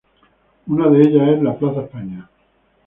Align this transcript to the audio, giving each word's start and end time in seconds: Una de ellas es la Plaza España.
Una 0.65 0.89
de 0.89 0.99
ellas 1.03 1.29
es 1.29 1.43
la 1.43 1.55
Plaza 1.59 1.81
España. 1.83 2.27